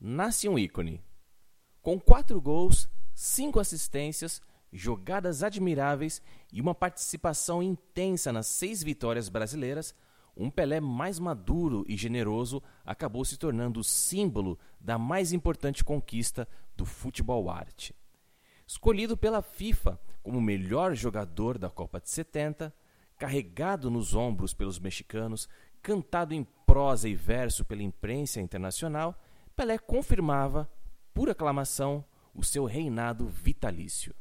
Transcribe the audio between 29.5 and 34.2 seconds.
Pelé confirmava, por aclamação, o seu reinado vitalício.